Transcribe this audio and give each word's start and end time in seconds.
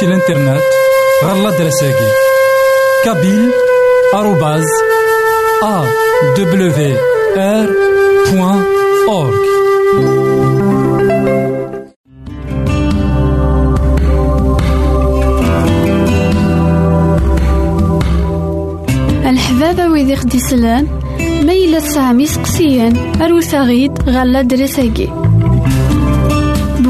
سي 0.00 0.06
الانترنت 0.06 0.62
غالا 1.24 1.50
دراساكي. 1.50 2.10
كابيل 3.04 3.50
آروباز 4.14 4.64
أ 5.62 5.84
دبليو 6.36 6.96
آر 7.36 7.68
بوان 8.32 8.64
أورك 9.08 9.38
الحبابة 19.26 19.88
ويدي 19.88 20.16
خدي 20.16 20.40
سلان 20.40 20.86
ما 21.46 21.52
إلا 21.52 21.78
تسعة 21.78 22.24
سقسيان 22.24 23.22
أروسا 23.22 23.60
غيد 23.60 23.92
غالا 24.08 24.42
دراساكي. 24.42 25.27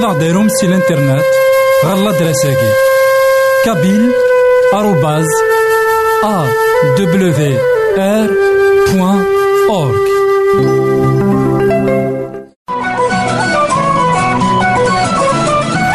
ماذا 0.00 0.12
غديرهم 0.12 0.48
سي 0.48 0.66
الانترنت 0.66 1.24
غالا 1.84 2.10
دراساكي 2.10 2.72
كابيل 3.64 4.12
آروباز 4.74 5.26
أ 6.24 6.46
دبليو 6.98 7.58
آر 7.98 8.30
بوان 8.92 9.24
أورك 9.70 10.00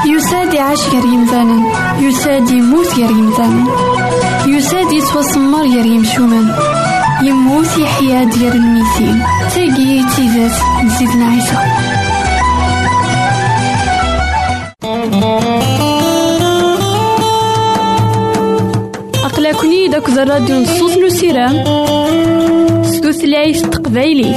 يساد 0.05 0.53
يعيش 0.53 0.87
غير 0.87 1.05
يمثالا 1.05 1.63
يساد 1.99 2.49
يموت 2.49 2.87
غير 2.87 3.09
يمثالا 3.09 3.63
يساد 4.47 4.91
يتوسمر 4.91 5.61
غير 5.61 5.85
يمشومان 5.85 6.55
يموت 7.23 7.77
يحيا 7.77 8.23
ديال 8.23 8.55
الميتين 8.55 9.23
تاقي 9.55 10.03
تيزات 10.15 10.61
نزيدنا 10.83 11.25
أقلكني 19.25 19.87
داك 19.87 20.09
الراديو 20.09 20.59
نصوص 20.59 20.97
نو 20.97 21.09
سيرام 21.09 21.63
ستوثلايف 22.83 23.61
تقبايليت 23.61 24.35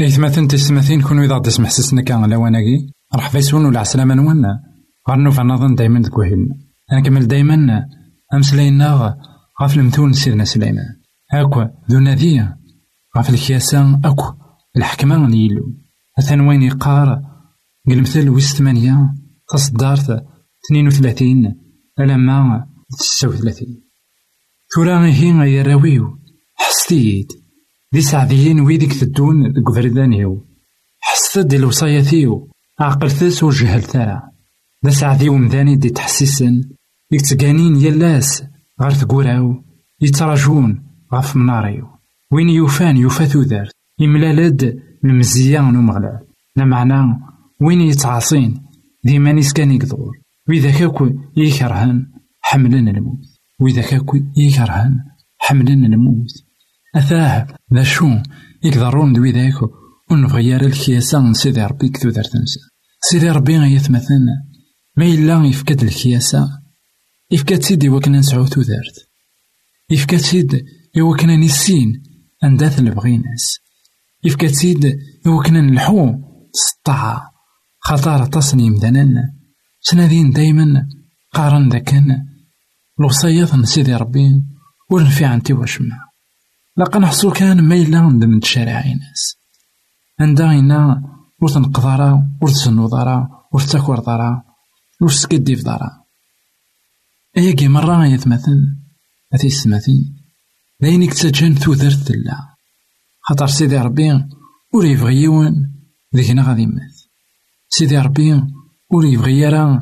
إيثماثن 0.00 0.48
تسمثين 0.48 1.02
كونو 1.02 1.22
إذا 1.22 1.38
تسمح 1.38 1.70
سسنا 1.70 2.02
كان 2.02 2.22
على 2.22 2.36
وناكي 2.36 2.86
رح 3.14 3.30
فيسون 3.30 3.64
ولا 3.64 3.80
عسلامة 3.80 4.14
نوانا 4.14 4.60
غار 5.10 5.18
نوفا 5.18 5.42
نظن 5.42 5.74
دايما 5.74 6.02
تكوهين 6.02 6.48
أنا 6.92 7.00
كمل 7.00 7.26
دايما 7.26 7.86
أمسلاينا 8.34 9.16
غاف 9.62 9.76
المثول 9.76 10.14
سيدنا 10.14 10.44
سليمان 10.44 11.02
أكوا 11.32 11.64
ذو 11.90 11.98
نذية 11.98 12.56
غاف 13.16 13.30
الكياسة 13.30 14.00
أكو. 14.04 14.34
الحكمة 14.76 15.28
ليلو 15.28 15.62
أثان 16.18 16.40
وين 16.40 16.62
يقار 16.62 17.22
قل 17.88 18.00
مثل 18.00 18.28
ويس 18.28 18.56
ثمانية 18.56 19.14
تصدارت 19.48 20.24
اثنين 20.66 20.86
وثلاثين. 20.86 21.54
ألما 22.00 22.66
تسعة 22.98 23.28
وثلاثين. 23.28 23.82
ثورا 24.74 25.06
هي 25.06 25.54
يا 25.54 25.62
راويو 25.62 26.18
حستيد 26.54 27.28
دي 27.92 28.00
سعديين 28.00 28.60
ويدك 28.60 28.92
تدون 28.92 29.52
دك 29.52 29.74
فردانيو 29.74 30.46
حست 31.00 31.38
دي 31.38 31.56
الوصاياتيو 32.80 33.08
عقلتس 33.08 33.42
وجهلتها 33.42 34.32
دا 34.82 34.90
سعدي 34.90 35.28
ومداني 35.28 35.76
دي 35.76 35.90
تحسيسن. 35.90 36.68
يتقانين 37.12 37.76
يلاس 37.76 38.44
غير 38.80 38.92
ثقوراو 38.92 39.64
يتراجون 40.00 40.82
غف 41.14 41.36
مناريو. 41.36 41.88
وين 42.30 42.48
يوفان 42.48 42.96
يوفا 42.96 43.24
ثودارت 43.24 43.72
يملالد 43.98 44.82
المزيان 45.04 45.76
ومغلال 45.76 46.20
لا 46.56 46.64
معنى 46.64 47.20
وين 47.60 47.80
يتعاصين. 47.80 48.62
ديما 49.04 49.32
نيس 49.32 49.52
كان 49.52 49.72
يقدور 49.72 50.18
وإذا 50.48 50.70
ونبغي 60.12 60.46
يارا 60.46 60.66
الكياسة 60.66 61.32
سيدي 61.32 61.64
ربي 61.64 61.88
كثو 61.88 62.10
دار 62.10 62.24
تنسى 62.24 62.60
سيدي 63.00 63.30
ربي 63.30 63.58
غيثمثلنا 63.58 64.44
ما 64.96 65.06
إلا 65.06 65.44
يفكد 65.46 65.82
الكياسة 65.82 66.48
يفكد 67.30 67.62
سيدي 67.62 67.88
وكنا 67.88 68.18
نسعو 68.18 68.46
تودارت 68.46 69.08
يفكد 69.90 70.16
سيد 70.16 70.64
يوكنا 70.96 71.36
نسين 71.36 72.02
أنداث 72.44 72.78
البغيناس 72.78 73.58
يفكد 74.24 74.48
سيد 74.48 74.98
يوكنا 75.26 75.60
نلحو 75.60 76.14
سطاعة 76.52 77.32
خطارة 77.80 78.24
تصني 78.24 78.70
مدننا 78.70 79.34
سنادين 79.80 80.30
دايما 80.30 80.88
قارن 81.32 81.68
ذاكن 81.68 82.18
الوصيات 83.00 83.64
سيدي 83.64 83.94
ربي 83.94 84.42
ورنفي 84.90 85.24
عنتي 85.24 85.52
عندها 90.20 90.58
إنا 90.58 91.02
ور 91.40 91.48
تنقضارا 91.48 92.30
ور 92.42 92.50
تسنوضارا 92.50 93.46
ور 93.52 93.60
تاكور 93.60 94.00
دارا 94.00 94.42
ور 95.00 95.08
تسكدي 95.08 95.54
دارا 95.54 95.90
أياكي 97.36 97.68
مرة 97.68 98.06
يتمثل 98.06 98.76
أتي 99.32 99.46
السماثين 99.46 100.16
داين 100.80 101.02
يكتسجن 101.02 101.54
تودرت 101.54 102.08
تلا 102.08 102.36
خاطر 103.20 103.46
سيدي 103.46 103.78
ربي 103.78 104.12
ور 104.74 104.84
يبغي 104.84 105.22
يون 105.22 105.74
ذيكنا 106.16 106.42
غادي 106.42 106.62
يمات 106.62 107.00
سيدي 107.68 107.98
ربي 107.98 108.42
ور 108.90 109.04
يبغي 109.04 109.38
يرى 109.38 109.80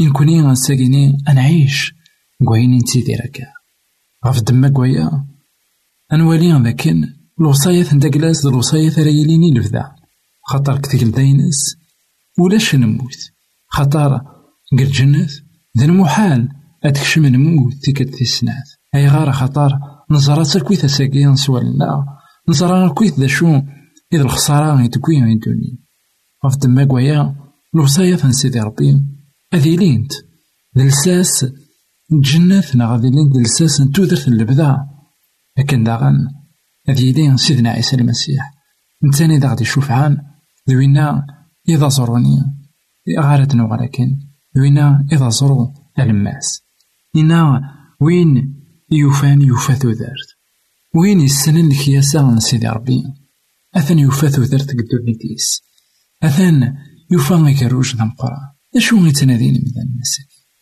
إن 0.00 0.12
كوني 0.12 0.42
غنساكيني 0.42 1.18
أنعيش 1.28 1.94
كوايني 2.44 2.78
نتيدي 2.78 3.14
راكا 3.14 3.46
غف 4.26 4.42
دما 4.42 4.68
كوايا 4.68 5.26
أنوالي 6.12 6.52
ذاكن 6.62 7.17
الوصايات 7.40 7.94
نتا 7.94 8.08
كلاس 8.08 8.46
الوصايات 8.46 8.98
راه 8.98 9.06
يليني 9.06 9.50
نبدا 9.50 9.84
خاطر 10.42 10.78
كتقل 10.78 11.10
داينس 11.10 11.76
ولاش 12.38 12.74
نموت؟ 12.74 13.30
خاطر 13.68 14.20
قل 14.78 14.90
جنة 14.90 15.28
ذا 15.78 15.84
المحال 15.84 16.48
أتكشم 16.84 17.26
نموت 17.26 17.74
تيكت 17.74 18.14
تسنات 18.14 18.68
أي 18.94 19.08
غار 19.08 19.32
خاطر 19.32 19.78
نزرا 20.10 20.44
تاكويت 20.44 20.84
أساقي 20.84 21.24
نسوالنا 21.24 22.06
نزرا 22.48 22.88
كويت 22.88 23.20
ذا 23.20 23.26
شو؟ 23.26 23.60
إذا 24.12 24.22
الخسارة 24.22 24.82
يتكوين 24.82 25.24
الدنيا 25.24 25.78
غف 26.46 26.56
دما 26.56 26.84
كوايا 26.84 27.36
الوصايات 27.74 28.26
نسيدي 28.26 28.60
ربي. 28.60 29.04
أذي 29.54 29.76
لينت 29.76 30.12
للساس 30.76 31.46
جنة 32.12 32.62
غادي 32.76 33.10
لينت 33.10 33.36
للساس 33.36 33.80
نتودرت 33.80 34.28
اللبدا 34.28 34.78
لكن 35.58 35.84
داغن 35.84 36.37
هذه 36.88 37.04
يدين 37.04 37.36
سيدنا 37.36 37.70
عيسى 37.70 37.96
المسيح. 37.96 38.58
نتاني 39.04 39.36
إذا 39.36 39.48
غادي 39.48 39.62
يشوف 39.62 39.92
ذوينا 40.70 41.26
إذا 41.68 41.88
زروني 41.88 42.58
غارتنا 43.20 43.64
ولكن 43.64 44.18
ذوينا 44.56 45.06
إذا 45.12 45.28
زرو 45.28 45.74
الماس 45.98 46.62
إنا 47.16 47.60
وين 48.00 48.54
يوفان 48.90 49.42
يوفاثو 49.42 49.90
ذارت 49.90 50.30
وين 50.94 51.20
يسنن 51.20 51.70
الكياسة 51.70 52.38
سيدي 52.38 52.68
ربي. 52.68 53.02
أثن 53.74 53.98
يوفاثو 53.98 54.42
ذارت 54.42 54.70
قدو 54.70 55.04
نيتيس 55.06 55.62
أثن 56.22 56.74
يوفان 57.10 57.46
يكروج 57.46 57.96
ذا 57.96 58.04
مقرا 58.04 58.54
أشو 58.76 59.06
يتنادين 59.06 59.54
من 59.54 59.82
الناس؟ 59.82 60.20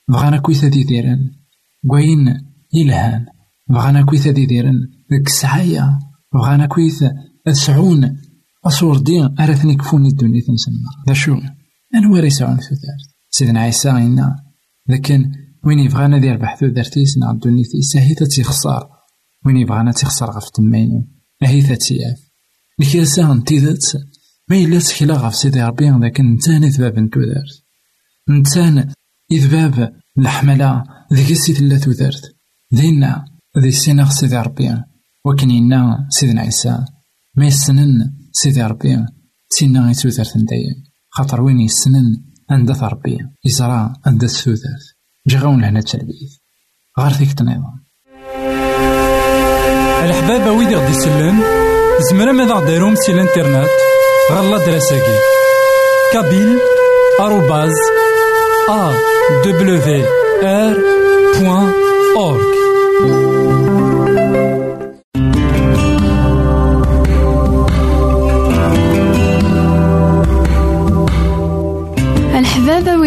بغانا 0.08 0.38
كويثا 0.38 0.68
دي 0.68 0.84
ديران 0.84 1.30
وين 1.90 2.40
يلهان 2.74 3.26
بغانا 3.68 4.02
كويثا 4.02 4.30
دي 4.30 4.46
ديران 4.46 4.74
ديك 5.10 5.26
السعايا. 5.26 5.98
بغانا 6.34 6.66
كويث 6.66 7.04
أسعون 7.46 8.16
أصور 8.64 8.98
دين 8.98 9.40
أرثني 9.40 9.76
كفوني 9.76 10.08
الدنيا 10.08 10.40
تنسمى 10.40 10.74
ذا 11.08 11.14
شو 11.14 11.34
أنا 11.94 12.18
راه 12.18 12.24
يسعون 12.24 12.56
ثوثار 12.56 12.98
سيدنا 13.30 13.60
عيسى 13.60 13.90
إنا. 13.90 14.36
لكن 14.88 15.32
وين 15.64 15.78
يبغانا 15.78 16.18
دير 16.18 16.36
بحث 16.36 16.60
ثوثارتيس 16.60 17.18
نع 17.18 17.30
الدنيا 17.30 17.64
تيس 17.64 17.96
هي 17.96 18.14
تيخسر 18.14 18.88
وين 19.46 19.56
يبغانا 19.56 19.92
تيخسر 19.92 20.30
غف 20.30 20.50
تمينو 20.50 21.08
هي 21.42 21.62
تتياف 21.62 22.18
الكياسة 22.80 23.34
نتيذت 23.34 23.96
ما 24.50 24.56
إلا 24.56 24.78
تكلا 24.78 25.14
غف 25.14 25.34
سيدي 25.34 25.62
ربي 25.62 25.90
لكن 25.90 26.32
نتان 26.32 26.64
إذباب 26.64 26.98
نتودارت 26.98 27.64
نتان 28.30 28.92
إذباب 29.32 29.92
الحملة 30.18 30.84
ذيك 31.12 31.30
السيد 31.30 31.62
لا 31.62 31.78
تودارت 31.78 32.36
دينا 32.72 33.24
ذي 33.58 33.68
السيناغ 33.68 34.10
سيدي 34.10 34.36
ربي. 34.36 34.74
وكن 35.26 35.50
إنا 35.50 36.06
سيدنا 36.10 36.40
عيسى 36.40 36.78
ما 37.34 37.46
يسنن 37.46 38.12
سيدي 38.32 38.62
ربي 38.62 38.98
تينا 39.50 39.90
يتوثرت 39.90 40.36
دايم 40.36 40.84
خاطر 41.10 41.42
وين 41.42 41.60
يسنن 41.60 42.22
عند 42.50 42.70
ربي 42.70 43.18
يزرع 43.44 43.92
عند 44.06 44.22
السوثرت 44.22 44.86
جاغون 45.26 45.60
لهنا 45.60 45.80
تلبيث 45.80 46.32
غار 47.00 47.12
فيك 47.12 47.32
تنظام 47.32 47.86
الحبابة 50.04 50.52
ويدي 50.52 50.76
غدي 50.76 50.96
يسلم 50.96 51.42
زمرا 52.10 52.32
ماذا 52.32 52.54
غديرهم 52.54 52.94
سي 52.94 53.12
الإنترنت 53.12 53.70
غالا 54.32 54.66
دراساكي. 54.66 55.18
كابيل 56.12 56.58
آروباز 57.20 57.74
أ 58.70 58.92
دبليو 59.44 60.06
آر 60.42 60.76
بوان 61.40 61.72
أورك 62.16 63.65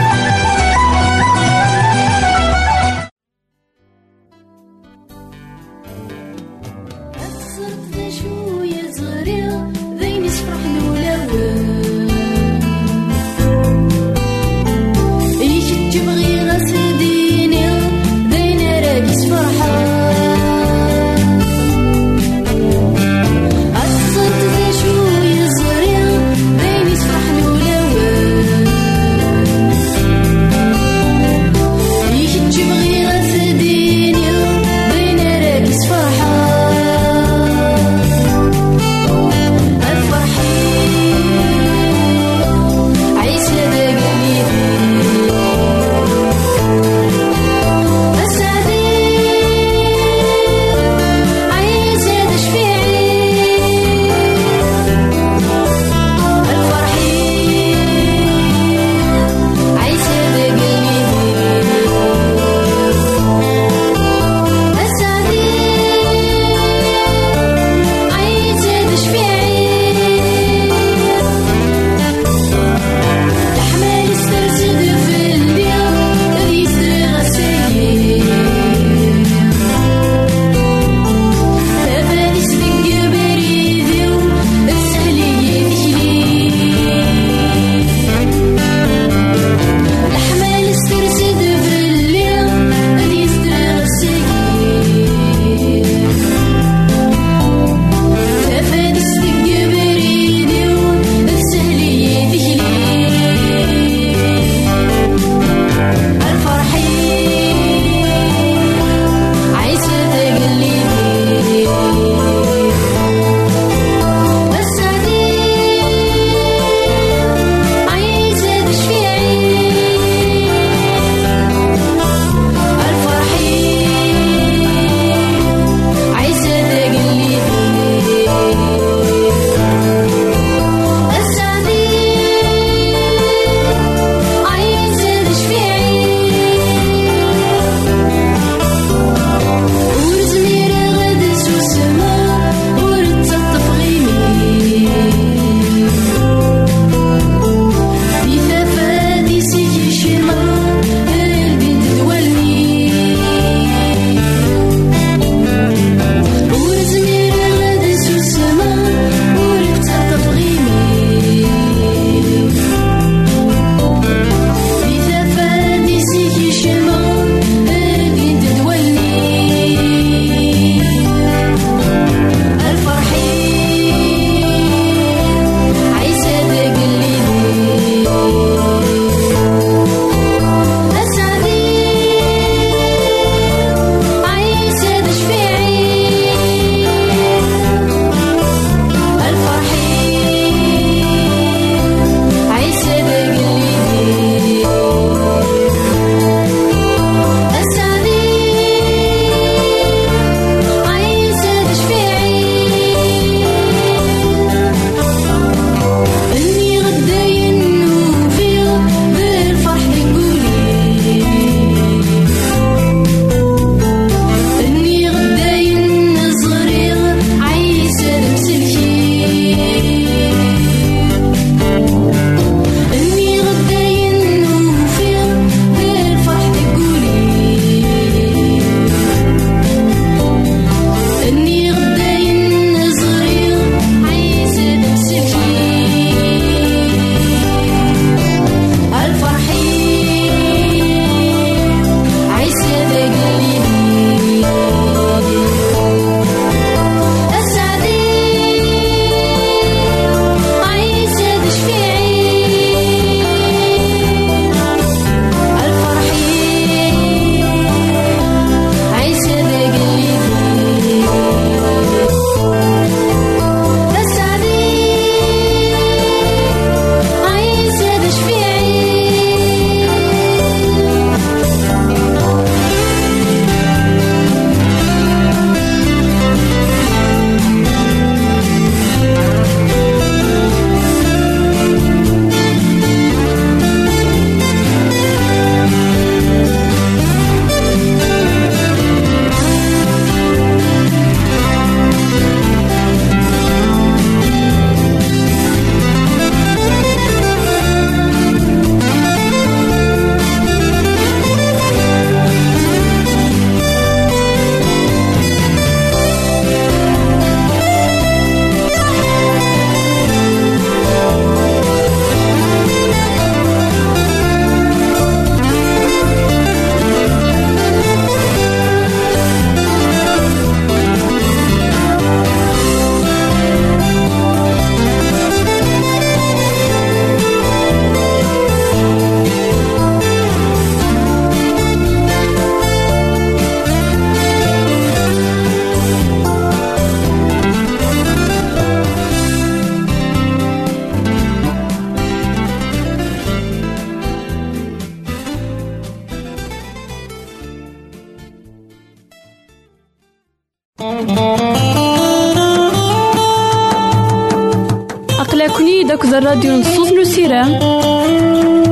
داك 356.37 356.45
الراديو 356.45 356.59
نصوص 356.59 356.91
نو 356.91 357.03
سيرام 357.03 357.59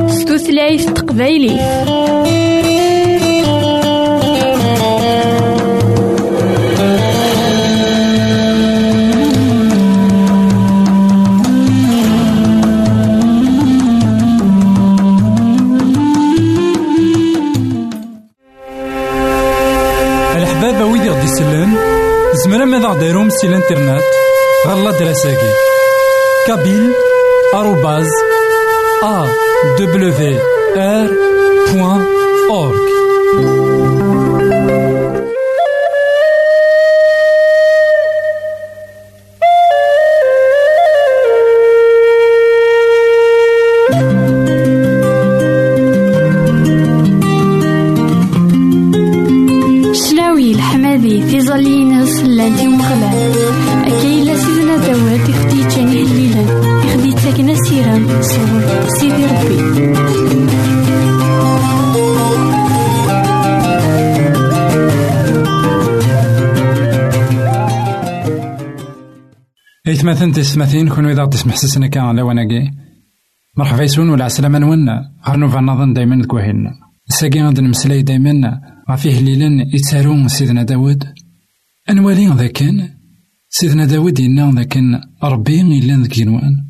ستوثلايف 0.08 0.90
تقبايلي. 0.90 1.56
ديروم 23.00 23.30
سي 23.30 23.46
الإنترنت؟ 23.46 24.02
غالا 24.66 24.90
دراساكي. 24.90 25.52
كابيل 26.46 27.05
آروباز 27.54 28.06
أ 29.04 29.26
إثماثن 69.88 70.32
تسمثين 70.32 70.88
كونو 70.88 71.10
إذا 71.10 71.26
تسمح 71.26 71.56
سسنا 71.56 71.86
كان 71.86 72.16
لواناكي 72.16 72.70
مرحبا 73.58 73.82
يسون 73.82 74.08
ولا 74.08 74.24
عسلامة 74.24 74.58
نونا 74.58 75.12
غير 75.28 75.48
في 75.48 75.58
النظن 75.58 75.92
دايما 75.92 76.26
كوهيلنا 76.26 76.70
الساقي 77.08 77.42
غادي 77.42 77.60
نمسلاي 77.60 78.02
دايما. 78.02 78.60
غافيه 78.90 79.20
ليلا 79.20 79.66
يتسارو 79.74 80.28
سيدنا 80.28 80.62
داود. 80.62 81.04
أنوالي 81.90 82.26
ذا 82.26 82.46
كان 82.46 82.88
سيدنا 83.48 83.84
داود 83.84 84.20
ذا 84.20 84.62
كان 84.62 85.00
ربي 85.24 85.60
إلا 85.60 86.02
ذاك 86.02 86.18
ينوان 86.18 86.64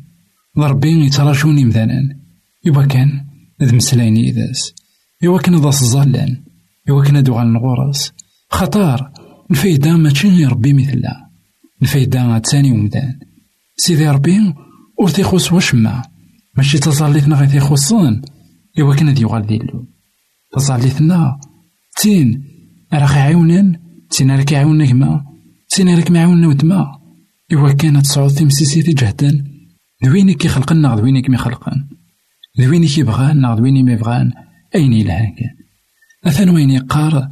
ربي 0.57 1.05
يتراجوني 1.05 1.65
مثلا 1.65 2.01
يبا 2.65 2.85
كان 2.85 3.25
ذ 3.63 3.75
مسلايني 3.75 4.29
إذاس. 4.29 4.73
يوا 5.21 5.39
كان 5.39 5.55
ذا 5.55 5.67
الظلان 5.67 6.43
يوا 6.87 7.03
كان 7.03 7.23
دوغال 7.23 7.53
نغورس. 7.53 8.11
خطار 8.49 9.11
الفايدة 9.51 9.97
ماشي 9.97 10.45
ربي 10.45 10.73
مثلها 10.73 11.26
الفايدة 11.81 12.37
تاني 12.37 12.71
ومدان. 12.71 13.19
سيدي 13.77 14.09
ربي 14.09 14.53
ور 14.99 15.09
تيخص 15.09 15.53
وشما 15.53 16.01
ماشي 16.57 16.79
تزاليتنا 16.79 17.35
غير 17.35 17.49
تيخصن 17.49 18.21
إوا 18.79 18.95
كان 18.95 19.07
هاد 19.07 19.19
يوغال 19.19 19.47
ديالو 19.47 19.87
تزاليتنا 20.55 21.39
تين 22.01 22.43
راك 22.93 23.11
عاونن 23.11 23.79
تين 24.09 24.31
راك 24.31 24.53
عاوننا 24.53 24.85
كما 24.85 25.25
تين 25.69 25.95
راك 25.95 26.11
معاوننا 26.11 26.47
ودما 26.47 26.85
إوا 27.53 27.71
كانت 27.71 28.05
تصعود 28.05 28.31
تمسيسيتي 28.31 28.93
جهدا 28.93 29.43
خلقنا 30.47 30.95
دويني 30.95 31.21
كي 31.21 31.37
خلقن 31.37 31.87
دويني 32.57 32.87
كي 32.87 33.03
ناغ 33.03 33.57
دويني 33.57 33.83
ما 33.83 33.95
بغان 33.95 34.31
أين 34.75 34.93
يلها 34.93 35.35
كان 35.39 35.55
أثان 36.25 36.49
وين 36.49 36.69
يقار 36.69 37.29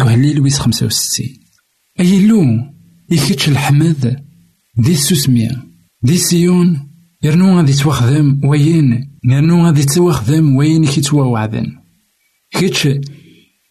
قهليل 0.00 0.40
ويس 0.40 0.58
خمسة 0.58 0.86
وستين. 0.86 1.40
أي 2.00 2.26
لو 2.26 2.73
يكتش 3.10 3.48
الحمد. 3.48 4.24
دي 4.76 4.92
السوسمية. 4.92 5.62
دي 6.02 6.16
سيون 6.16 6.88
يرنو 7.22 7.56
غادي 7.56 7.72
تواخدم 7.72 8.40
وين 8.44 9.18
يرنو 9.24 9.66
غادي 9.66 9.84
تواخدم 9.84 10.56
وين 10.56 10.84
كيتوا 10.84 11.24
وعدن 11.24 11.66
كيتش 12.52 12.88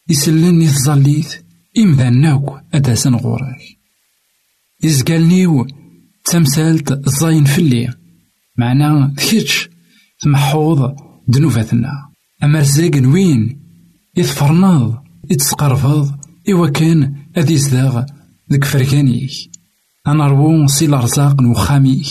يسلن 0.09 0.61
يتظليت 0.61 1.45
إمذان 1.77 2.21
ناوك 2.21 2.59
أداسن 2.73 3.15
غورك. 3.15 3.61
يزقالنيو 4.83 5.67
تمثالت 6.25 6.91
الزاين 7.07 7.45
فلي 7.45 7.93
معنا 8.57 9.13
كيتش 9.17 9.69
تمحوض 10.19 10.95
دنوفاتنا. 11.27 11.91
أما 12.43 12.59
رزاق 12.59 12.91
وين. 12.95 13.59
يتفرناض 14.17 15.03
يتسقرفض 15.31 16.15
إوا 16.49 16.69
كان 16.69 17.15
أذي 17.37 17.57
زداغ 17.57 18.03
ذك 18.53 18.63
فركانيك 18.63 19.31
أنا 20.07 20.27
روو 20.27 20.67
سي 20.67 20.85
الأرزاق 20.85 21.41
نوخاميك 21.41 22.05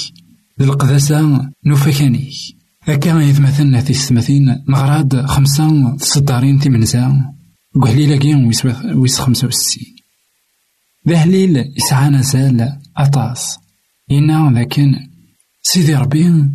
ذي 0.61 0.65
القداسة 0.65 1.51
نوفكانيك 1.67 2.35
هكا 2.83 3.21
يتمثلنا 3.21 3.81
في 3.81 3.91
السماثين 3.91 4.65
نغراد 4.69 5.27
خمسة 5.27 5.97
تصدارين 5.97 6.59
تيمنزا 6.59 7.33
وقهليلا 7.77 8.17
كين 8.17 8.45
ويس 8.95 9.21
خمسة 9.21 9.47
وستين. 9.49 9.97
ذا 11.09 11.17
هليل 11.17 11.73
يسعى 11.77 12.23
زال 12.23 12.79
أطاس. 12.97 13.59
إنا 14.11 14.61
لكن 14.61 14.95
سيدي 15.63 15.95
ربي 15.95 16.51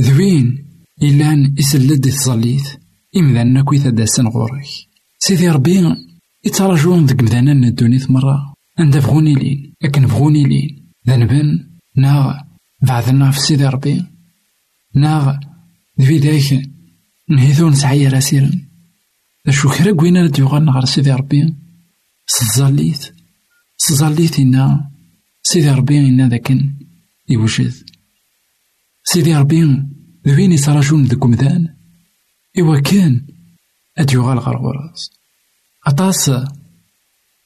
ذوين. 0.00 0.66
إلان 1.02 1.54
يسلد 1.58 2.10
تظليت 2.10 2.80
إمذان 3.16 3.62
كويتا 3.62 3.90
داسن 3.90 4.26
غورك 4.26 4.66
سيدي 5.18 5.48
ربي 5.48 5.96
يتراجون 6.44 7.06
ذك 7.06 7.22
مذانا 7.22 7.52
الدونيت 7.52 8.10
مرة. 8.10 8.55
عند 8.78 8.96
بغوني 8.96 9.34
لين 9.34 9.74
لكن 9.82 10.06
بغوني 10.06 10.44
لين 10.44 10.92
ذنبن 11.08 11.70
ناغ 11.96 12.40
بعثنا 12.82 13.30
في 13.30 13.40
سيدي 13.40 13.66
ربي. 13.66 14.04
ناغ 14.94 15.36
ذي 16.00 16.18
ذاك 16.18 16.62
نهيثو 17.28 17.68
نسعي 17.68 18.08
راسيرا 18.08 18.50
شو 19.50 19.70
كرا 19.70 19.92
كوينا 19.92 20.22
نديوغال 20.22 20.64
نغار 20.64 20.84
سيدي 20.84 21.12
ربي؟ 21.12 21.54
سزاليت 22.26 23.14
سزاليت 23.76 24.38
إنا. 24.38 24.90
سيدي 25.42 25.70
ربي 25.70 25.98
إنا 25.98 26.28
ذاكن 26.28 26.74
يوجد 27.28 27.74
سيدي 29.04 29.36
ربي 29.36 29.82
ذوين 30.26 30.52
يتراجون 30.52 31.04
ذك 31.04 31.26
مذان 31.26 31.74
إوا 32.58 32.80
كان 32.80 33.26
أديوغال 33.98 34.38
غار 34.38 34.56
غراس 34.56 35.10
أطاس 35.86 36.30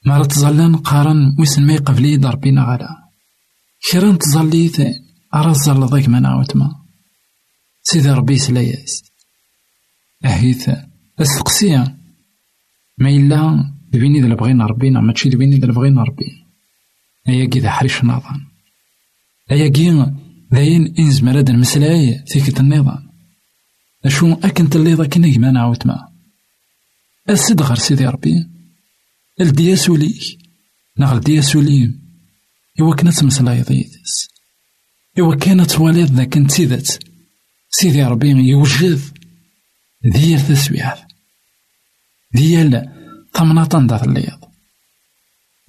مرة 0.05 0.23
تظلان 0.23 0.75
قارن 0.75 1.35
ويسن 1.39 1.67
ما 1.67 1.73
يقبلي 1.73 2.17
ضربينا 2.17 2.63
غالا 2.63 2.89
كرا 3.91 4.11
تظليت 4.11 4.79
أرى 5.35 5.49
الظل 5.49 5.85
ضيك 5.85 6.09
ما 6.09 6.19
نعاوتما 6.19 6.75
سيدي 7.83 8.09
ربي 8.11 8.37
سلاياس 8.37 9.03
أهيث 10.25 10.69
أسقسيا. 11.19 11.97
ما 12.97 13.09
إلا 13.09 13.73
دويني 13.93 14.21
ذا 14.21 14.33
بغينا 14.35 14.65
ربينا 14.65 15.01
ماشي 15.01 15.29
دويني 15.29 15.55
ذا 15.55 15.71
بغينا 15.71 16.03
ربي 16.03 16.45
أيا 17.27 17.45
كي 17.45 17.59
ذا 17.59 17.69
حريش 17.69 18.03
نظام 18.03 18.47
أيا 19.51 19.67
كي 19.67 20.05
ذاين 20.53 20.93
إنز 20.99 21.23
مراد 21.23 21.51
مسلاي 21.51 22.23
فيك 22.27 22.59
النظام 22.59 23.09
أشو 24.05 24.33
أكنت 24.33 24.75
اللي 24.75 24.93
ذا 24.93 25.07
كنا 25.07 25.33
كما 25.33 25.51
نعاوتما 25.51 26.07
أسد 27.29 27.61
غير 27.61 27.75
سيدي 27.75 28.05
ربي. 28.05 28.60
الدي 29.41 29.75
سوليك 29.75 30.39
نغ 30.97 31.13
الدي 31.15 31.41
سوليم 31.41 32.01
إوا 32.81 32.95
كنا 32.95 33.11
تمسلايض 33.11 33.71
يدس 33.71 34.27
إوا 35.19 35.35
كانت 35.35 35.79
والد 35.79 36.11
ذاك 36.11 36.37
نتيذت 36.37 36.99
سيدي 37.69 38.03
ربي 38.03 38.29
يوجد 38.29 39.01
ديال 40.03 40.47
تسويعات 40.47 41.11
ديال 42.33 42.89
طمناطن 43.33 43.87
دار 43.87 44.03
الليض 44.03 44.39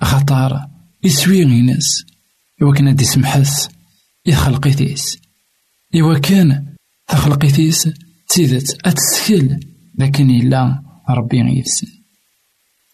خطار 0.02 0.70
يسوي 1.04 1.44
غيناس 1.44 2.04
إوا 2.62 2.74
كان 2.74 2.96
دي 2.96 3.04
سمحس 3.04 3.68
يخلقيتيس 4.26 5.18
إوا 5.94 6.18
كان 6.18 6.74
تخلقيتيس 7.08 7.88
تيدت 8.28 8.86
أتسكل. 8.86 9.60
لكن 9.98 10.30
إلا 10.30 10.82
ربي 11.10 11.42
غيفسن 11.42 12.01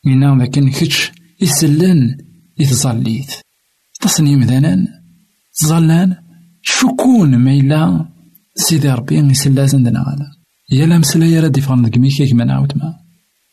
إنا 0.06 0.42
لكن 0.42 0.70
كتش 0.70 1.12
يسلن 1.40 2.18
يتظليت 2.58 3.32
تصني 4.00 4.36
مثلا 4.36 4.86
تظلان 5.54 6.16
شكون 6.62 7.36
ما 7.36 7.52
إلا 7.52 8.08
سيدي 8.56 8.90
ربي 8.90 9.16
يسلا 9.16 9.66
زندنا 9.66 10.00
غالا. 10.00 10.26
يا 10.70 10.98
مسلا 10.98 11.26
يا 11.26 11.40
ردي 11.40 11.60
فغن 11.60 11.86
ذكمي 11.86 12.10
كيك 12.10 12.32
ما 12.32 12.44
نعاود 12.44 12.78
ما. 12.78 12.94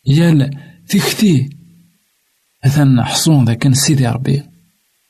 يا 0.08 0.50
تكتي 0.90 1.50
مثلا 2.66 3.04
حصون 3.04 3.46
ذاك 3.46 3.74
سيدي 3.74 4.08
ربي. 4.08 4.44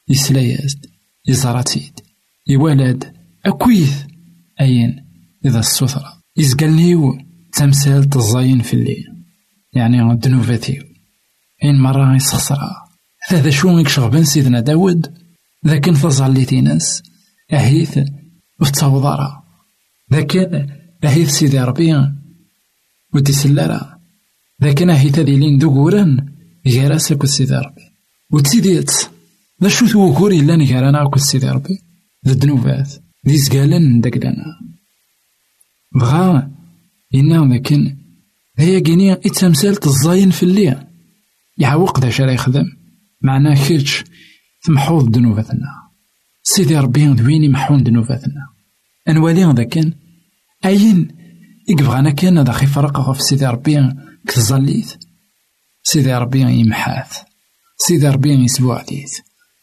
يسلا 0.09 0.41
يزد 0.41 0.85
يزراتيد 1.27 1.99
يولد 2.47 3.13
أكويث. 3.45 4.03
أين؟ 4.61 5.05
إذا 5.45 5.59
السثرة 5.59 6.21
يزقلنيو 6.37 7.17
تمثال 7.53 8.09
تزاين 8.09 8.61
في 8.61 8.73
الليل. 8.73 9.05
يعني 9.73 10.11
الدنوفاتيو 10.11 10.94
إن 11.69 11.79
مرة 11.79 12.15
يسخسرها 12.15 12.85
هذا 13.27 13.49
شو 13.49 13.77
يكشغبن 13.77 14.23
سيدنا 14.23 14.59
داود؟ 14.59 15.13
لكن 15.63 15.93
فزعليتي 15.93 16.61
ناس 16.61 17.03
أهيث 17.53 17.99
وتوضارا 18.61 19.43
لكن 20.11 20.67
أهيث 21.03 21.29
سيدي 21.29 21.59
ربي 21.59 22.11
ودي 23.13 23.31
سلارا 23.31 23.99
لكن 24.59 24.89
أهيث 24.89 25.19
ذي 25.19 25.35
لين 25.35 25.57
دوغورا 25.57 26.25
جاراسك 26.65 27.23
وسيدي 27.23 27.55
ربي. 27.55 27.81
وتسيديت 28.31 28.91
لا 29.61 29.69
شو 29.69 29.87
توكور 29.87 30.31
إلا 30.31 30.55
نجارانا 30.55 31.03
وكل 31.03 31.21
سيدي 31.21 31.49
ربي. 31.49 31.81
ذا 32.25 32.31
الدنوبات 32.31 32.93
ذي 33.27 33.37
زقالن 33.37 34.01
دقلنا 34.01 34.59
بغا 35.95 36.51
إنا 37.15 37.53
لكن 37.53 37.97
هي 38.57 38.81
كيني 38.81 39.13
إتمثال 39.13 39.75
تزاين 39.75 40.31
في 40.31 40.43
الليل. 40.43 40.94
يعوق 41.57 41.99
ذا 41.99 42.09
شرا 42.09 42.31
يخدم. 42.31 42.65
معناه 43.21 43.67
كيتش 43.67 44.03
تمحوض 44.63 45.17
ذنوباتنا 45.17 45.67
سيدي 46.43 46.77
ربي 46.77 47.13
دويني 47.13 47.49
محون 47.49 47.83
ذنوباتنا 47.83 48.47
أنوالي 49.07 49.43
ذا 49.43 49.63
كان. 49.63 49.93
أين 50.65 51.07
إكبغانا 51.69 52.11
كان 52.11 52.37
هذا 52.37 52.51
خي 52.51 52.65
فرق 52.65 52.99
غف 52.99 53.21
سيدي 53.21 53.45
ربي 53.45 53.93
كتزليت 54.27 54.97
سيدي 55.83 56.13
ربي 56.13 56.39
يمحاث. 56.39 57.17
سيدي 57.77 58.09
ربي 58.09 58.33
يسبوع 58.33 58.83
ديت 58.83 59.11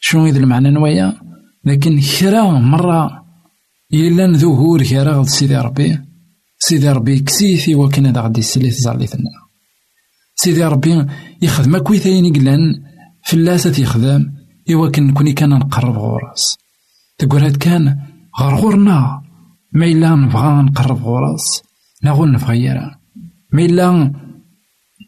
شنو 0.01 0.27
إذا 0.27 0.39
المعنى 0.39 0.71
نوايا؟ 0.71 1.21
لكن 1.65 2.01
كرا 2.01 2.59
مرة 2.59 3.25
إلا 3.93 4.39
ظهور 4.39 4.85
كرا 4.85 5.13
غد 5.13 5.27
سيدي 5.27 5.57
ربي. 5.57 5.99
سيدي 6.59 6.89
ربي 6.89 7.19
كسيثي 7.19 7.75
وكان 7.75 8.07
هذا 8.07 8.21
غدي 8.21 8.41
يسليت 8.41 8.75
زاليتنا 8.75 9.31
سيدي 10.43 10.65
ربي 10.65 11.07
يخدم. 11.43 11.79
كويثين 11.79 12.33
قلان 12.33 12.83
فلاسة 13.25 13.83
يخدم. 13.83 14.33
إوا 14.71 14.91
كان 14.91 15.07
نكوني 15.07 15.33
كان 15.33 15.51
نقرب 15.51 15.99
غوراس 15.99 16.59
تقول 17.19 17.43
هاد 17.43 17.57
كان 17.57 18.07
غار 18.41 18.55
غورنا. 18.55 19.23
ما 19.73 19.87
إلا 19.87 20.15
نبغى 20.15 20.63
نقرب 20.63 21.03
غوراس 21.03 21.63
نغول 22.05 22.33
نبغى 22.33 22.75
ما 23.53 23.63
إلا 23.63 24.13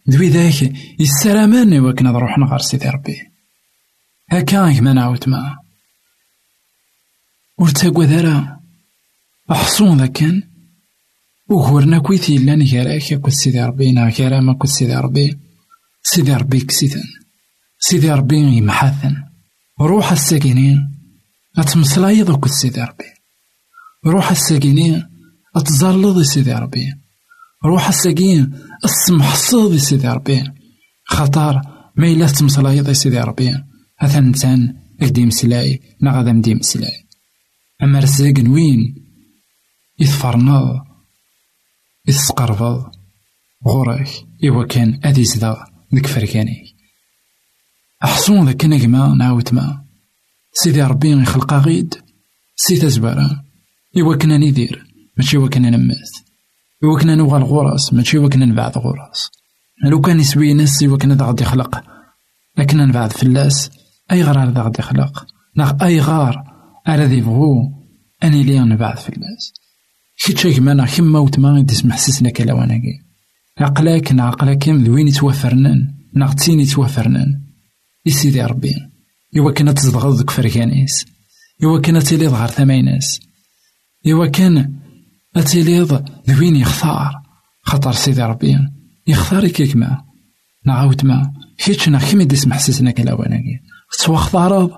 دوي 0.07 0.29
ذاك 0.29 0.73
يسلامان 0.99 1.73
إوا 1.73 1.93
كنا 1.93 2.11
نروح 2.11 2.39
نغار 2.39 2.59
سيدي 2.59 2.89
ربي. 2.89 3.17
هكا 4.31 4.73
كما 4.73 4.93
نعاود 4.93 5.29
ما 5.29 5.59
ورتاقوا 7.59 8.05
ذرا. 8.05 8.61
أحصون 9.51 9.99
ذا 9.99 10.07
كان. 10.07 10.43
وغورنا 11.51 11.99
كويثي 11.99 12.39
لأن 12.39 12.67
كراك 12.67 13.13
يا 13.13 13.21
سيدي 13.29 13.65
ربي 13.65 13.93
نا 13.93 14.11
كرا 14.11 14.41
ما 14.41 14.59
سيدي 14.65 14.95
ربي. 14.95 15.39
سيدي 16.03 16.35
ربي 16.35 16.61
كسيثن 16.61 17.03
سيدي 17.79 18.11
ربي 18.13 18.37
يمحاثن. 18.37 19.17
روح 19.81 20.13
الساكنين 20.13 20.79
أتمسلايض 21.59 22.37
كل 22.37 22.51
سيدي 22.51 22.81
ربي. 22.81 23.05
روح 24.07 24.31
الساكنين 24.31 25.03
أتزلض 25.57 26.23
سيدي 26.23 26.53
ربي. 26.53 26.93
روح 27.65 27.89
الساكين 27.89 28.59
السمح 28.85 29.37
صيد 29.37 29.77
سيدي 29.77 30.09
ربي. 30.09 30.45
خطر 31.05 31.61
ما 31.97 32.07
إلا 32.07 32.27
تمسلايض 32.27 32.91
سيدي 32.91 33.21
ربي. 33.21 33.55
هذا 33.99 34.21
نتان 34.21 34.75
أكدي 35.01 35.27
مسلاي 35.27 35.81
نا 36.03 36.17
غادا 36.17 36.33
مدي 36.33 36.55
مسلاي. 36.55 37.07
أما 37.83 37.99
رزاق 37.99 38.35
وين؟ 38.49 38.95
يثفرناض 42.09 42.55
يتسقربض 42.55 42.91
غورك 43.67 44.09
إوا 44.45 44.65
كان 44.65 45.01
أدي 45.05 45.25
زدا 45.25 45.57
ديك 45.93 46.07
فركاني 46.07 46.77
أحصون 48.05 48.47
ذاك 48.47 48.65
نجمة 48.65 49.15
نعاود 49.15 49.55
ما. 49.55 49.85
سيدي 50.53 50.83
ربي 50.83 51.23
يخلق 51.23 51.55
غيد 51.55 51.95
سي 52.57 52.77
تزبارة 52.77 53.45
إوا 54.01 54.17
كنا 54.17 54.39
ندير 54.39 54.87
ماشي 55.17 55.37
إوا 55.37 55.49
كنا 55.49 55.71
نمات 55.71 56.11
إوا 56.85 57.01
كنا 57.01 57.15
نوغال 57.15 57.43
غراس 57.43 57.93
ماشي 57.93 58.19
إوا 58.19 58.29
كنا 58.29 58.47
نبعد 58.47 58.79
غراس. 58.79 59.31
لو 59.85 60.01
كان 60.01 60.21
يسوي 60.21 60.55
ناس 60.55 60.83
إوا 60.83 60.99
كنا 60.99 61.27
غادي 61.27 61.43
يخلق. 61.43 61.85
لكن 62.59 62.79
نبعد 62.79 63.13
فلاس 63.13 63.71
أي 64.13 64.23
دا 64.23 64.63
غادي 64.63 64.79
يخلق؟ 64.79 65.27
ناغ 65.57 65.85
أي 65.85 66.01
غار 66.01 66.45
ذي 66.89 67.21
بغو 67.21 67.73
أني 68.25 68.43
لي 68.43 68.59
نبعد 68.61 68.99
فلاس. 68.99 69.64
كيتشا 70.19 70.53
كما 70.53 70.87
كيما 70.87 71.19
وتما 71.19 71.59
يديس 71.59 71.87
محسسنا 71.87 72.31
كلاواناكي 72.31 73.01
عقلاك 73.59 74.13
نا 74.13 74.25
عقلاك 74.25 74.69
وين 74.69 75.09
يتوفرنان 75.09 75.95
نا 76.15 76.33
تين 76.33 76.61
يتوفرنان 76.61 77.43
يسيدي 78.07 78.43
ربي 78.43 78.75
إوا 79.39 79.51
كان 79.51 79.75
تزدغض 79.75 80.19
ديك 80.19 80.31
فركانيس 80.31 81.07
إوا 81.65 81.81
كان 81.81 82.03
تيليض 82.03 82.33
غار 82.33 82.49
ثمايناس 82.49 83.21
إوا 84.07 84.27
كان 84.27 84.81
أتيليض 85.37 86.09
ذوين 86.31 86.57
يختار 86.57 87.13
خطر 87.63 87.93
سيدي 87.93 88.23
ربي 88.23 88.59
يختار 89.07 89.49
كيكما 89.49 90.05
نعاود 90.67 91.07
ما 91.07 91.33
كيتش 91.59 91.89
نا 91.89 91.99
كيما 91.99 92.23
يديس 92.23 92.47
محسسنا 92.47 92.91
كلاواناكي 92.91 93.61
تسوا 93.93 94.15
اختارض 94.15 94.71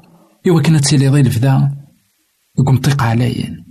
إوا 0.49 0.63
كان 0.63 0.81
تيليض 0.81 1.15
الفدا 1.15 1.77
يقوم 2.59 2.77
طيق 2.77 3.03
عليا 3.03 3.66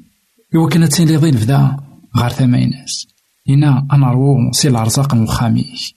إوا 0.56 0.70
كان 0.70 0.89
تيليض 0.89 1.26
الفدا 1.26 1.78
غار 2.18 2.30
ثمايناس 2.30 3.08
إنا 3.50 3.88
أنا 3.94 4.12
رو 4.12 4.52
سي 4.52 4.68
الأرزاق 4.68 5.15
نوخاميك 5.15 5.96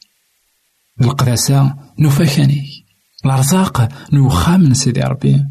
القداسة 1.01 1.77
نفاكانيك 1.99 2.89
الأرزاق 3.25 3.89
نوخا 4.13 4.57
من 4.57 4.75
سيدي 4.75 5.01
ربي. 5.01 5.45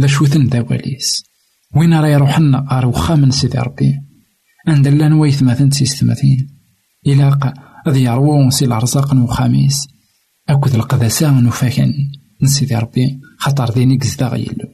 ذا 0.00 0.06
شوثن 0.06 0.48
داواليس 0.48 1.24
وين 1.76 1.94
راه 1.94 2.08
يروحنا 2.08 2.66
غار 2.70 3.16
من 3.16 3.30
سيدي 3.30 3.58
ربي. 3.58 3.94
عند 4.68 4.88
لا 4.88 5.08
نويث 5.08 5.42
مثلا 5.42 5.70
تيستمثين 5.70 6.48
إلا 7.06 7.54
غادي 7.86 8.02
يروون 8.02 8.50
سي 8.50 8.64
الأرزاق 8.64 9.14
نوخاميس. 9.14 9.88
أكد 10.48 10.74
القداسة 10.74 11.40
نوفاكن 11.40 11.94
من 12.42 12.48
سيدي 12.48 12.74
ربي 12.74 13.20
خاطر 13.38 13.70
ديني 13.70 13.98
كزدا 13.98 14.28
غيلو. 14.28 14.68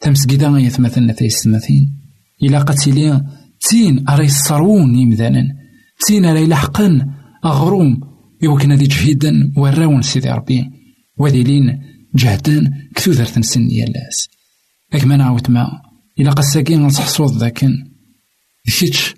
تمسكيدا 0.00 0.48
غيثمثلنا 0.48 1.12
تيستمثين 1.12 2.01
إلا 2.42 2.58
قتيلي 2.58 3.24
تين 3.60 4.08
أري 4.08 4.26
الصرون 4.26 4.94
يمذانا 4.94 5.44
تين 6.06 6.24
أري 6.24 6.46
لحقا 6.46 7.06
أغروم. 7.44 8.00
يوكنا 8.42 8.76
دي 8.76 8.86
جهيدا 8.86 9.52
وراون 9.56 10.02
سيدي 10.02 10.30
ربي. 10.30 10.70
وذيلين 11.18 11.82
جهدان 12.14 12.88
كثوثر 12.94 13.40
نسن 13.40 13.70
يالاس 13.70 14.28
لكن 14.94 15.08
ما 15.08 15.16
نعاود 15.16 15.50
ما. 15.50 15.82
إلا 16.20 16.30
قد 16.30 16.72
نصح 16.72 17.08
صوت 17.08 17.32
ذاكن. 17.32 17.70
كيتش 18.66 19.14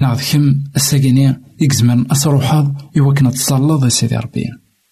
نعرض 0.00 0.20
كم 0.32 0.64
الساكيني 0.76 1.36
يكزمن 1.60 2.12
أسروحاض 2.12 2.82
إوا 2.98 3.14
كنا 3.14 3.30
تصلض 3.30 3.88
سيدي 3.88 4.16
ربي. 4.16 4.44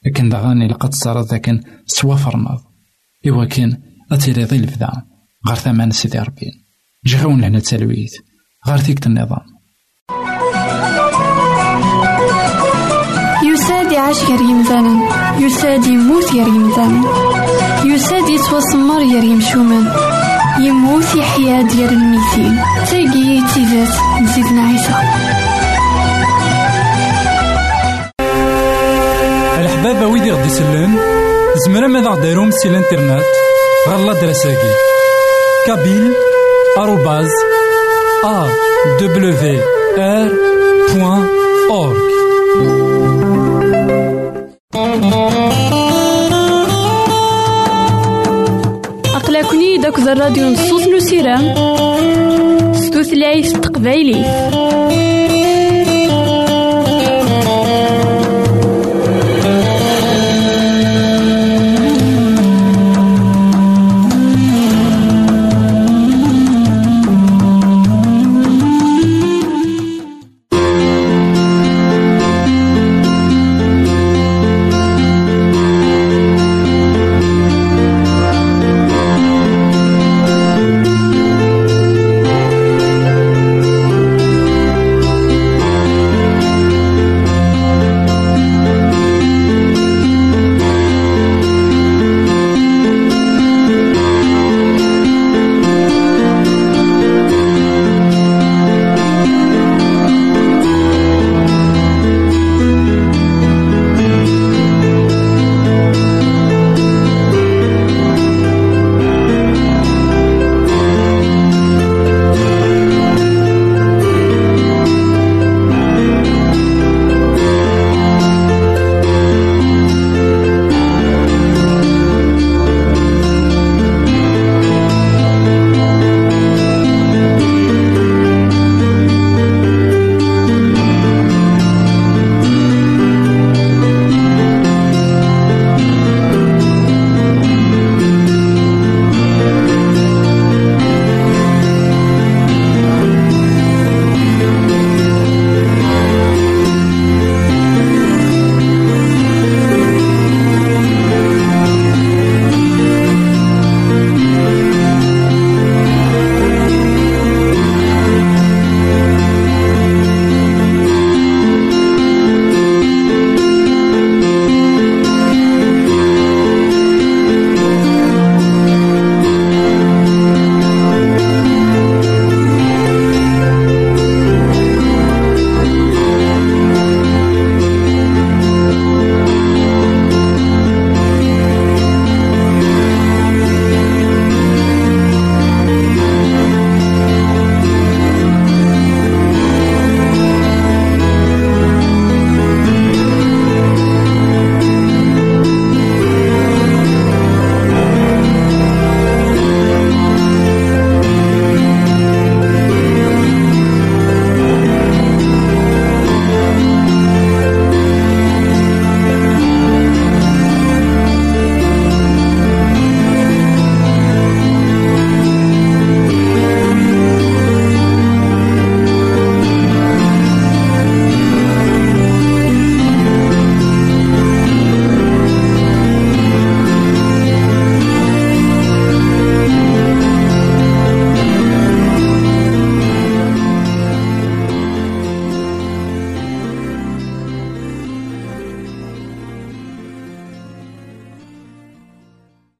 لكن 0.07 0.29
داغاني 0.29 0.69
لقد 0.69 0.91
تصارض 0.91 1.27
ذاكن 1.27 1.61
سوا 1.87 2.17
فرناض 2.17 2.61
إوا 3.29 3.47
أتيري 4.13 4.45
ظل 4.45 4.69
فدا. 4.69 4.93
غار 5.49 5.57
ثمان 5.57 5.91
سيدي 5.91 6.19
ربي. 6.19 6.67
جغون 7.09 7.40
لهنا 7.40 7.59
تسالويت 7.59 8.14
غار 8.68 8.79
ثيكت 8.79 9.07
النظام. 9.07 9.59
يعيش 13.92 14.25
غير 14.25 14.40
يمثالا 14.40 14.94
يساد 15.38 15.87
يموت 15.87 16.33
غير 16.33 16.47
يمثالا 16.47 17.03
يساد 17.85 18.29
يتوسمر 18.29 18.99
غير 18.99 19.25
يمشومان 19.25 19.92
يموت 20.61 21.14
يحيا 21.14 21.62
ديال 21.62 21.88
الميتين 21.88 22.59
تاقي 22.90 23.42
تيزات 23.55 23.94
نزيدنا 24.23 24.62
عيسى. 24.62 24.94
الحبابة 29.61 30.07
ويدي 30.07 30.31
غدي 30.33 30.47
يسلم 30.47 30.99
زمرا 31.66 31.87
ماذا 31.87 32.09
غديرهم 32.09 32.51
سي 32.51 32.68
الانترنت؟ 32.68 33.25
غالا 33.88 34.21
دراساكي. 34.21 34.73
كابيل 35.66 36.12
بوان 40.95 41.27
أورك 41.71 42.09
أقلكني 49.14 49.77
داك 49.79 49.99
الراديو 49.99 50.49
نصوص 50.49 50.87
نسيرام 50.88 51.55
ستوثلايف 52.75 53.53
تقبايلي 53.53 54.25